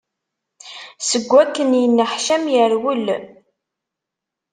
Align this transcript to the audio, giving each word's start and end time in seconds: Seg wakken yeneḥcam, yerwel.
Seg 1.09 1.23
wakken 1.31 1.71
yeneḥcam, 1.81 2.43
yerwel. 2.53 3.05